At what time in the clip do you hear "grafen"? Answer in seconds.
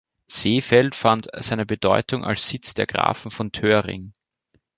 2.87-3.29